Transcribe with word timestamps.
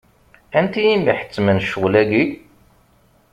Anti 0.57 0.81
i 0.85 0.95
m-iḥettmen 0.97 1.63
ccɣel-agi? 1.65 2.25